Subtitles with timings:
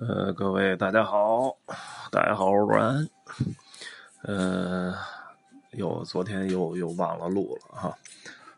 [0.00, 1.54] 呃，各位大家好，
[2.10, 3.06] 大家好，我是安。
[4.22, 4.94] 呃，
[5.72, 7.98] 又昨天又又忘了录了哈，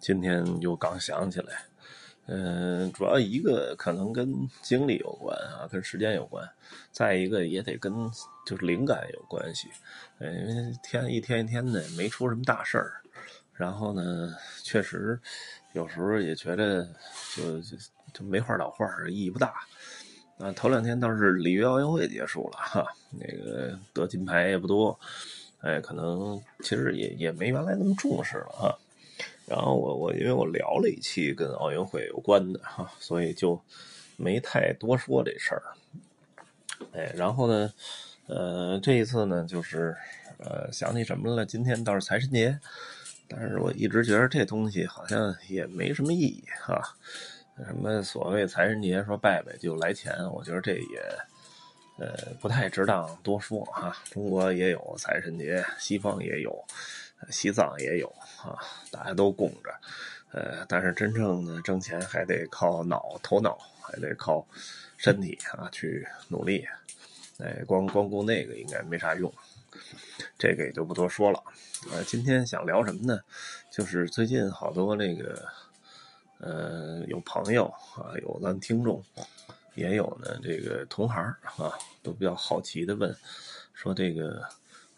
[0.00, 1.62] 今天又刚想起来。
[2.26, 6.44] 嗯，主要一个可能跟精力有关啊，跟时间有关；
[6.90, 8.10] 再一个也得跟
[8.44, 9.68] 就是灵感有关系。
[10.18, 13.00] 因为天一天一天的没出什么大事儿，
[13.54, 14.34] 然后呢，
[14.64, 15.16] 确实
[15.72, 16.84] 有时候也觉得
[17.36, 17.76] 就就
[18.12, 19.54] 就没话找话，意义不大。
[20.38, 24.98] 啊，头两天倒是里约奥运会结束了哈，那个得金牌也不多，
[25.60, 28.78] 哎，可能其实也也没原来那么重视了哈。
[29.46, 33.60] 然后我我因为我聊了一期跟奥运会有关的哈，所以就
[34.16, 35.62] 没太多说这事儿。
[36.92, 37.72] 哎，然后呢，
[38.26, 39.96] 呃，这一次呢，就是
[40.38, 41.44] 呃想起什么了？
[41.44, 42.56] 今天倒是财神节，
[43.26, 46.96] 但是我一直觉得这东西好像也没什么意义哈。
[47.66, 51.00] 什么所谓财神节说拜拜就来钱，我觉得这也
[51.98, 53.96] 呃不太值当多说哈。
[54.10, 56.64] 中国也有财神节，西方也有。
[57.30, 58.06] 西藏也有
[58.44, 58.54] 啊，
[58.92, 59.74] 大家都供着，
[60.30, 64.46] 呃，但是真正的挣钱还得靠脑头脑，还得靠
[64.96, 66.64] 身体啊去努力，
[67.40, 69.34] 哎，光光顾那个应该没啥用，
[70.38, 71.42] 这个也就不多说了。
[71.90, 73.20] 呃，今天想聊什么呢？
[73.68, 75.44] 就是最近好多那个，
[76.38, 77.66] 呃，有朋友
[77.96, 79.02] 啊，有咱听众，
[79.74, 81.22] 也有呢这个同行
[81.56, 81.72] 啊，
[82.02, 83.14] 都比较好奇的问，
[83.72, 84.42] 说这个。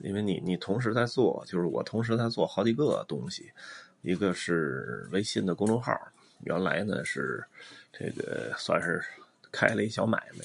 [0.00, 3.50] 因为你你同时在做，就是我同时在做好几个东西，
[4.02, 5.92] 一个是微信的公众号，
[6.44, 7.44] 原来呢是
[7.92, 9.02] 这个算是
[9.50, 10.44] 开了一小买卖，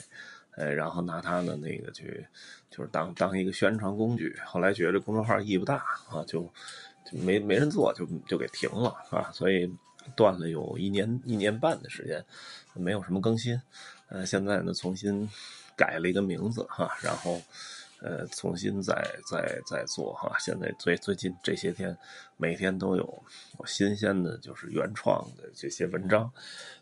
[0.55, 2.25] 呃，然后拿它的那个去
[2.71, 5.75] 就是当当一个宣传工具，后来觉得公众号意义不大
[6.09, 6.41] 啊，就
[7.05, 9.71] 就没没人做，就就给停了啊，所以
[10.15, 12.23] 断了有一年一年半的时间，
[12.73, 13.61] 没有什么更新，
[14.09, 15.29] 呃，现在呢重新
[15.75, 17.41] 改了一个名字哈，然后。
[18.05, 18.93] 呃，重新再
[19.25, 21.97] 再再做哈，现在最最近这些天，
[22.35, 23.23] 每天都有
[23.65, 26.29] 新鲜的，就是原创的这些文章，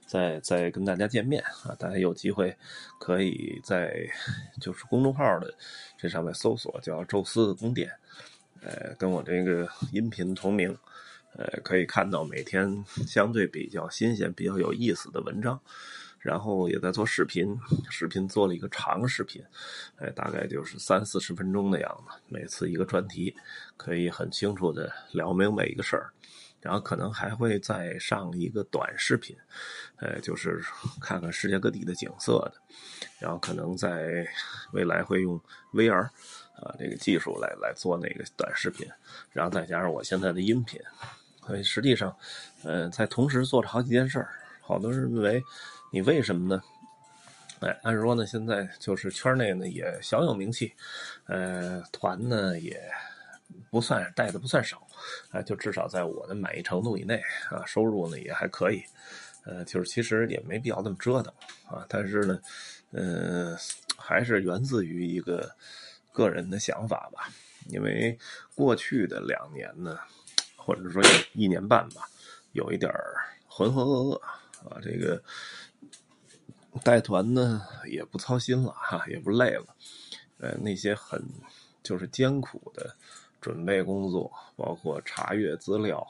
[0.08, 2.58] 在在跟大家见面啊，大家有机会
[3.00, 4.04] 可以在
[4.60, 5.54] 就是公众号的
[5.96, 7.92] 这上面搜索叫“宙斯的宫殿”，
[8.66, 10.76] 呃，跟我这个音频同名，
[11.38, 15.60] 呃，可以看到每天相对比较新鲜、比较有意思的文章。
[16.20, 17.58] 然后也在做视频，
[17.90, 19.44] 视频做了一个长视频，
[19.96, 23.36] 哎，大概就是三四十分钟的样子，每次一个专题，
[23.76, 26.14] 可以很清楚的聊明每一个事儿。
[26.60, 29.36] 然后可能还会再上一个短视频，
[29.96, 30.64] 呃，就是
[31.02, 32.54] 看看世界各地的景色的。
[33.18, 34.24] 然后可能在
[34.74, 35.42] 未来会用
[35.74, 38.88] VR 啊这个技术来来做那个短视频，
[39.32, 40.80] 然后再加上我现在的音频，
[41.46, 42.16] 所以实际上，
[42.64, 44.30] 呃，在同时做着好几件事儿。
[44.62, 45.44] 好多人认为。
[45.94, 46.64] 你为什么呢？
[47.60, 50.74] 哎，按说呢，现在就是圈内呢也小有名气，
[51.26, 52.82] 呃，团呢也
[53.70, 54.88] 不算带的不算少，
[55.32, 58.82] 啊，就至少在我的满意程度以内啊，收入呢也还可以，
[59.44, 61.34] 呃，就是其实也没必要那么折腾
[61.68, 62.40] 啊，但是呢，
[62.92, 63.58] 嗯，
[63.98, 65.54] 还是源自于一个
[66.14, 67.28] 个人的想法吧，
[67.68, 68.18] 因为
[68.56, 70.00] 过去的两年呢，
[70.64, 71.02] 或者说
[71.34, 72.08] 一年半吧，
[72.54, 72.92] 有一点
[73.48, 74.22] 浑浑噩噩
[74.70, 75.22] 啊，这个。
[76.86, 79.66] 带团呢也不操心了哈，也不累了，
[80.38, 81.22] 呃，那些很
[81.84, 82.96] 就是艰苦的
[83.42, 86.02] 准备工作，包括查阅资料，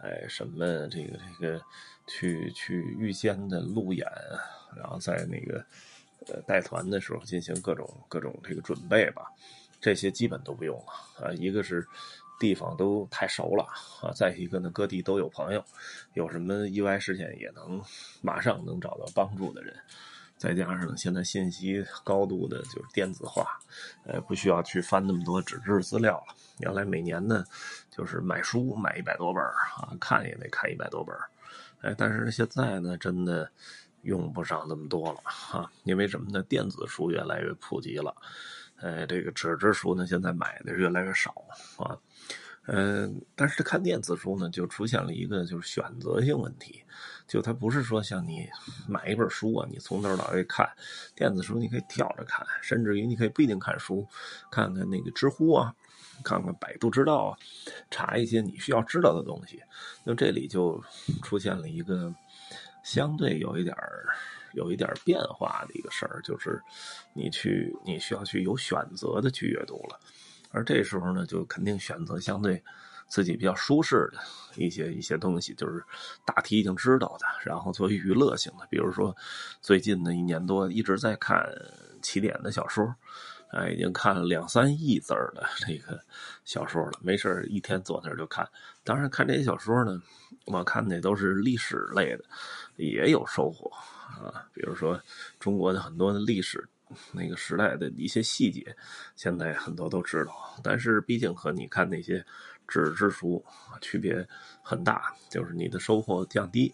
[0.00, 1.62] 哎，什么这个这个
[2.08, 4.04] 去去预先的路演，
[4.76, 5.64] 然后在那个
[6.26, 9.30] 呃带团的时候进行各种各种这个准备吧，
[9.82, 11.86] 这些基本都不用了啊，一个是。
[12.40, 13.62] 地方都太熟了
[14.00, 14.10] 啊！
[14.16, 15.64] 再一个呢，各地都有朋友，
[16.14, 17.80] 有什么意外事件也能
[18.20, 19.72] 马上能找到帮助的人。
[20.36, 23.60] 再加上现在信息高度的就是电子化，
[24.04, 26.34] 呃，不需要去翻那么多纸质资料了。
[26.58, 27.44] 原来每年呢，
[27.92, 31.14] 就是买书买一百多本啊，看也得看一百多本
[31.82, 33.48] 哎，但是现在呢，真的
[34.00, 36.42] 用不上那么多了哈，因为什么呢？
[36.42, 38.12] 电子书越来越普及了。
[38.82, 41.32] 呃，这个纸质书呢，现在买的越来越少
[41.78, 41.96] 啊。
[42.66, 46.82] 嗯，但是看电子书呢，就出现了一个就是选择性问题，
[47.26, 48.48] 就它不是说像你
[48.88, 50.68] 买一本书啊，你从头到尾看，
[51.14, 54.06] 电子书你可以跳着看，甚至于你可以不一定看书，
[54.50, 55.74] 看看那个知乎啊，
[56.22, 57.38] 看看百度知道啊，
[57.90, 59.60] 查一些你需要知道的东西。
[60.04, 60.80] 那这里就
[61.22, 62.14] 出现了一个
[62.84, 63.76] 相对有一点。
[64.54, 66.62] 有一点变化的一个事儿，就是
[67.14, 69.98] 你去，你需要去有选择的去阅读了，
[70.50, 72.62] 而这时候呢，就肯定选择相对
[73.08, 74.18] 自己比较舒适的
[74.56, 75.82] 一些一些东西，就是
[76.24, 79.16] 大体已经知道的，然后作为娱乐性的，比如说
[79.60, 81.46] 最近的一年多一直在看
[82.00, 82.94] 起点的小说，
[83.50, 86.00] 哎，已经看了两三亿字的这个
[86.44, 86.92] 小说了。
[87.02, 88.48] 没事一天坐那儿就看。
[88.82, 90.00] 当然，看这些小说呢，
[90.46, 92.24] 我看的都是历史类的，
[92.76, 93.70] 也有收获
[94.26, 94.46] 啊。
[94.52, 95.00] 比如说
[95.38, 96.68] 中国的很多的历史。
[97.10, 98.76] 那个时代的一些细节，
[99.16, 102.22] 现在很多都知道，但是毕竟和你看那些
[102.68, 103.42] 纸质书
[103.80, 104.28] 区别
[104.62, 106.70] 很大，就是你的收获降低。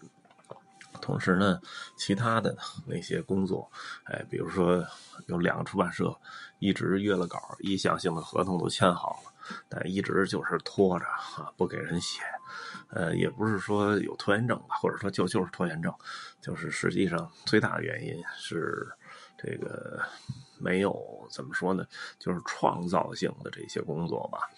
[0.99, 1.61] 同时呢，
[1.95, 3.71] 其他的那些工作，
[4.03, 4.85] 哎，比如说
[5.27, 6.13] 有两个出版社
[6.59, 9.31] 一直约了稿，意向性的合同都签好了，
[9.69, 12.19] 但一直就是拖着啊，不给人写。
[12.89, 15.93] 呃，也不是说有拖延症吧，或者说就就是拖延症，
[16.41, 18.87] 就是实际上最大的原因是。
[19.41, 20.01] 这个
[20.57, 21.87] 没有怎么说呢，
[22.19, 24.49] 就是创造性的这些工作吧，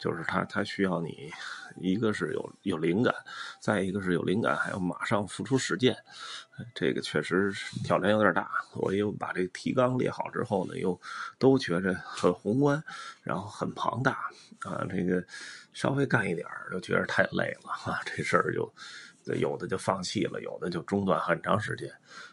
[0.00, 1.30] 就是他他需要你，
[1.76, 3.14] 一个是有有灵感，
[3.60, 5.96] 再一个是有灵感还要马上付出实践，
[6.74, 7.52] 这个确实
[7.84, 8.50] 挑战有点大。
[8.74, 10.98] 我又把这个提纲列好之后呢，又
[11.38, 12.82] 都觉着很宏观，
[13.22, 14.12] 然后很庞大
[14.60, 15.22] 啊，这个
[15.72, 18.72] 稍微干一点就觉得太累了啊，这事儿就。
[19.38, 21.88] 有的就放弃了，有的就中断很长时间。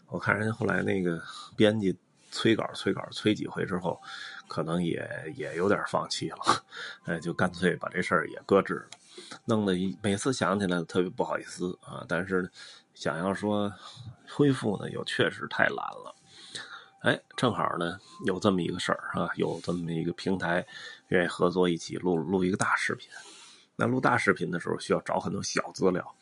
[0.08, 1.22] 我看人家后来那个
[1.56, 1.96] 编辑
[2.32, 4.02] 催稿、催稿、催几回之后，
[4.48, 6.38] 可能也也有点放弃了，
[7.06, 8.98] 哎，就干脆把这事儿也搁置了。
[9.46, 12.50] 弄得每次想起来特别不好意思啊，但是
[12.94, 13.72] 想要说
[14.30, 16.16] 恢复呢，又确实太懒了。
[17.02, 20.66] 哎，正好呢有这么一个事儿啊，有这么一个平台
[21.10, 23.10] 愿意合作一起录录一个大视频。
[23.76, 26.16] 那录大视频的时候需要找很多小资料。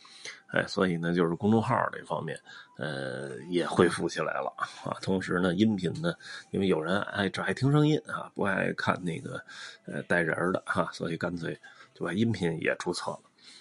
[0.56, 2.40] 哎，所以呢，就是公众号这方面，
[2.78, 4.96] 呃，也恢复起来了啊。
[5.02, 6.14] 同时呢，音频呢，
[6.52, 9.44] 因为有人爱只爱听声音啊，不爱看那个
[9.86, 11.60] 呃带人的哈，所以干脆
[11.94, 13.20] 就把音频也注册了。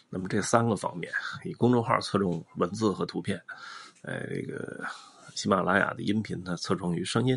[0.09, 1.13] 那么这三个方面，
[1.43, 3.43] 以公众号侧重文字和图片，
[4.03, 4.85] 哎，这个
[5.35, 7.37] 喜马拉雅的音频呢侧重于声音，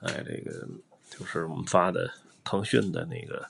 [0.00, 0.68] 哎，这个
[1.08, 2.12] 就是我们发的
[2.44, 3.48] 腾讯的那个。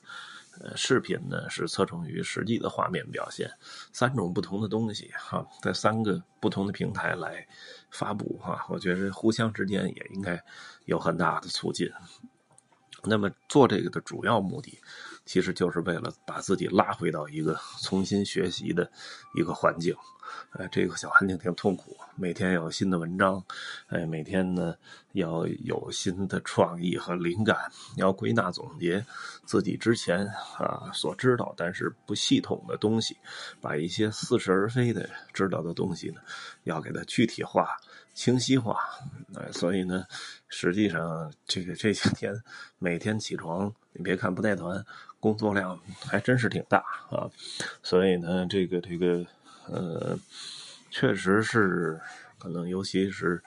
[0.63, 3.51] 呃，视频呢是侧重于实际的画面表现，
[3.93, 7.45] 三种不同的东西哈，在三个不同的平台来
[7.91, 10.41] 发布哈，我觉得互相之间也应该
[10.85, 11.91] 有很大的促进。
[13.03, 14.79] 那么做这个的主要目的，
[15.33, 18.93] 其实就是为了把自己拉回到一个重新学习的
[19.35, 19.97] 一个环境。
[20.51, 23.43] 哎，这个小环境挺痛苦，每天有新的文章，
[23.87, 24.75] 哎，每天呢
[25.13, 27.57] 要有新的创意和灵感，
[27.97, 29.03] 要归纳总结
[29.47, 30.27] 自己之前
[30.59, 33.17] 啊所知道但是不系统的东西，
[33.59, 36.21] 把一些似是而非的知道的东西呢，
[36.65, 37.75] 要给它具体化、
[38.13, 38.79] 清晰化。
[39.35, 40.05] 哎，所以呢，
[40.49, 42.35] 实际上这个这些天
[42.79, 44.85] 每天起床，你别看不带团，
[45.23, 47.25] 工作量还真是挺大啊。
[47.83, 49.25] 所以呢，这个这个。
[49.69, 50.19] 呃，
[50.91, 51.99] 确实是，
[52.37, 53.41] 可能尤其是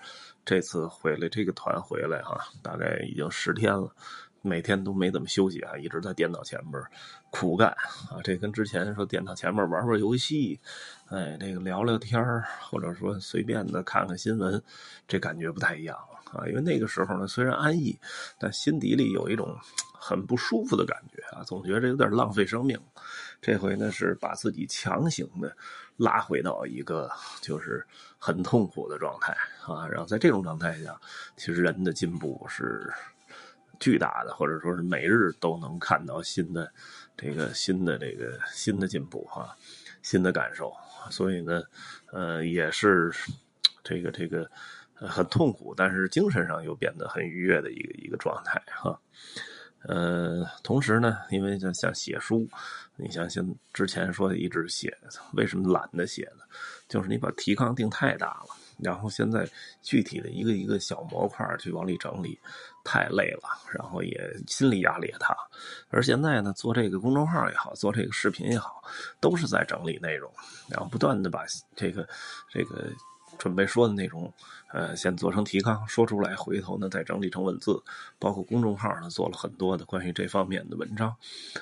[0.45, 3.94] 这次回来这个团回来哈，大概已经十天了，
[4.42, 6.81] 每天都没怎么休息啊，一直在电脑前面
[7.30, 7.68] 苦干
[8.10, 8.24] 啊。
[8.24, 10.57] 这跟之前说电脑前面玩玩游戏，
[11.10, 12.24] 哎，这个聊聊天
[12.62, 14.60] 或者说随便的看看新闻，
[15.10, 15.98] 这感觉不太一样
[16.31, 16.48] 啊。
[16.48, 18.00] 因为那个时候呢，虽然安逸，
[18.39, 19.54] 但心底里有一种
[20.06, 22.80] 很不舒服的感觉啊，总觉着有点浪费生命。
[23.42, 25.56] 这回呢，是把自己强行的。
[25.98, 27.09] 拉回到一个
[27.40, 27.81] 就是
[28.18, 29.31] 很痛苦的状态
[29.66, 31.00] 啊，然后在这种状态下，
[31.38, 32.92] 其实人的进步是
[33.80, 36.69] 巨大的，或者说是每日都能看到新的
[37.16, 39.56] 这个新的这个新的进步啊，
[40.02, 40.74] 新的感受，
[41.09, 41.64] 所以呢，
[42.12, 43.09] 呃，也是
[43.81, 44.52] 这个这个
[44.95, 49.00] 很痛苦，但是精神上又变得很愉悦的一个一个状态哈。
[49.87, 52.47] 呃，同时呢，因为像像写书，
[52.95, 54.95] 你像像之前说的一直写，
[55.33, 56.44] 为什么懒得写呢？
[56.89, 58.47] 就是你把提纲定太大了，
[58.80, 59.47] 然后现在
[59.81, 62.39] 具体的一个一个小模块去往里整理，
[62.83, 65.37] 太累了，然后也心理压力也大。
[65.89, 68.83] 而现在呢，做这个公众号也好，做这个视频也好，
[69.19, 70.31] 都是在整理内容，
[70.68, 72.07] 然后不断的把这个
[72.49, 72.92] 这个。
[73.37, 74.31] 准备说的内容，
[74.71, 77.81] 呃，先做成提纲说出来，回头呢再整理成文字，
[78.19, 81.15] 包括公众号呢做了很多的关于这方面的文章。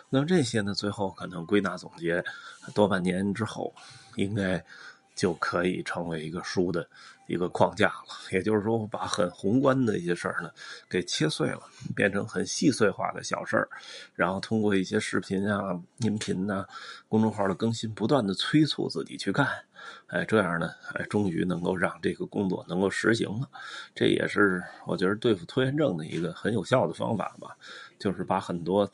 [0.09, 2.23] 那么这些呢，最后可能归纳总结，
[2.73, 3.73] 多半年之后，
[4.15, 4.63] 应该
[5.15, 6.87] 就可以成为一个书的
[7.27, 8.05] 一个框架了。
[8.31, 10.49] 也就是说，我把很宏观的一些事儿呢
[10.89, 11.61] 给切碎了，
[11.95, 13.69] 变成很细碎化的小事儿，
[14.15, 16.65] 然后通过一些视频啊、音频呐、
[17.07, 19.47] 公众号的更新，不断的催促自己去干。
[20.07, 23.49] 哎，这样呢，哎，终于能够让这个工作能够实行了。
[23.93, 27.57] 这也是我觉得对付拖延症的一个很有效的方法吧，
[27.99, 28.89] 就是把很多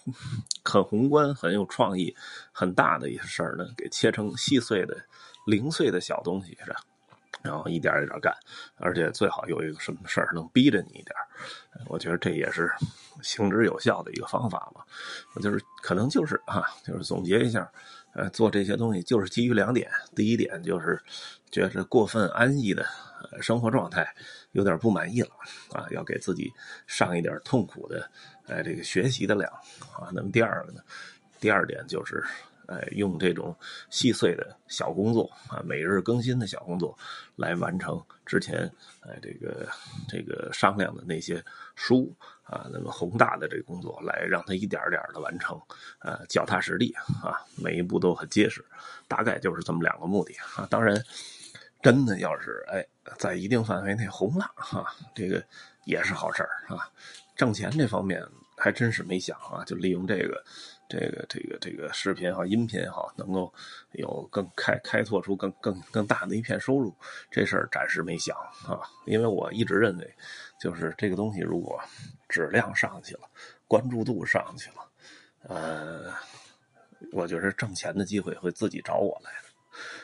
[0.63, 2.15] 很宏观、很有创意、
[2.51, 4.97] 很大的一些事儿呢，给切成细碎的、
[5.49, 6.75] 零碎的小东西，是？
[7.41, 8.35] 然后一点一点干，
[8.75, 11.15] 而且最好有一个什么事儿能逼着你一点
[11.87, 12.69] 我觉得这也是
[13.21, 14.81] 行之有效的一个方法嘛。
[15.41, 17.71] 就是可能就是啊，就是总结一下，
[18.13, 19.89] 呃，做这些东西就是基于两点。
[20.13, 21.01] 第一点就是
[21.49, 22.85] 觉得过分安逸的
[23.39, 24.13] 生活状态
[24.51, 25.31] 有点不满意了
[25.71, 26.51] 啊，要给自己
[26.87, 28.11] 上一点痛苦的
[28.47, 29.49] 哎这个学习的量
[29.93, 30.11] 啊。
[30.11, 30.81] 那么第二个呢，
[31.39, 32.21] 第二点就是。
[32.69, 33.55] 哎，用这种
[33.89, 36.95] 细碎的小工作啊，每日更新的小工作，
[37.35, 38.71] 来完成之前
[39.01, 39.67] 哎这个
[40.07, 45.59] 这个商量的那些书啊，那么宏大的这个工作，来让它一点点的完成，
[46.01, 48.63] 呃，脚踏实地啊，每一步都很结实，
[49.07, 50.67] 大概就是这么两个目的啊。
[50.69, 50.95] 当然，
[51.81, 52.85] 真的要是哎
[53.17, 54.85] 在一定范围内红了哈，
[55.15, 55.43] 这个
[55.85, 56.87] 也是好事儿啊。
[57.35, 58.23] 挣钱这方面
[58.55, 60.43] 还真是没想啊，就利用这个。
[60.89, 63.53] 这个这个这个视频也好，音频也好，能够
[63.91, 66.91] 有更开开拓出更更更大的一片收入，
[67.29, 68.81] 这事儿暂时没想啊。
[69.05, 70.15] 因为我一直认为，
[70.59, 71.79] 就是这个东西如果
[72.27, 73.29] 质量上去了，
[73.67, 74.89] 关注度上去了，
[75.43, 76.11] 呃，
[77.11, 79.49] 我觉得挣钱的机会会自己找我来的，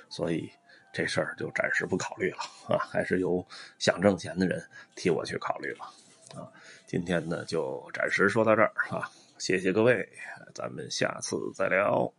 [0.08, 0.48] 所以
[0.94, 2.38] 这事儿就暂时不考虑了
[2.70, 2.78] 啊。
[2.78, 3.44] 还是由
[3.80, 4.64] 想挣钱的人
[4.96, 5.92] 替我去考虑吧
[6.36, 6.46] 啊。
[6.86, 9.10] 今天呢，就暂时说到这儿啊。
[9.38, 10.08] 谢谢各位，
[10.54, 12.12] 咱们下次再聊。